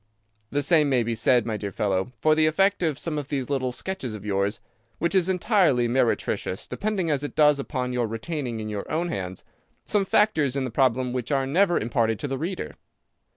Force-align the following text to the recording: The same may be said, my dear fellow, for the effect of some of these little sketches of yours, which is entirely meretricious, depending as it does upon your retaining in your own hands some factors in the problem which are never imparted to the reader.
The 0.49 0.63
same 0.63 0.89
may 0.89 1.03
be 1.03 1.13
said, 1.13 1.45
my 1.45 1.57
dear 1.57 1.71
fellow, 1.71 2.11
for 2.17 2.33
the 2.33 2.47
effect 2.47 2.81
of 2.81 2.97
some 2.97 3.19
of 3.19 3.27
these 3.27 3.51
little 3.51 3.71
sketches 3.71 4.15
of 4.15 4.25
yours, 4.25 4.59
which 4.97 5.13
is 5.13 5.29
entirely 5.29 5.87
meretricious, 5.87 6.65
depending 6.67 7.11
as 7.11 7.23
it 7.23 7.35
does 7.35 7.59
upon 7.59 7.93
your 7.93 8.07
retaining 8.07 8.59
in 8.59 8.67
your 8.67 8.91
own 8.91 9.09
hands 9.09 9.43
some 9.85 10.03
factors 10.03 10.55
in 10.55 10.63
the 10.63 10.71
problem 10.71 11.13
which 11.13 11.31
are 11.31 11.45
never 11.45 11.77
imparted 11.79 12.17
to 12.21 12.27
the 12.27 12.39
reader. 12.39 12.77